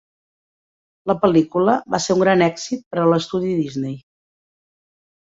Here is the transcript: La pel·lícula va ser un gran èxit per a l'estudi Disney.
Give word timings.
La 1.11 1.15
pel·lícula 1.25 1.75
va 1.95 1.99
ser 2.05 2.15
un 2.19 2.23
gran 2.25 2.41
èxit 2.45 2.81
per 2.95 2.99
a 3.03 3.05
l'estudi 3.11 3.53
Disney. 3.59 3.95